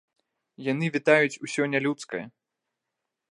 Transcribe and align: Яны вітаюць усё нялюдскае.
Яны 0.71 0.85
вітаюць 0.95 1.39
усё 1.47 1.63
нялюдскае. 1.73 2.25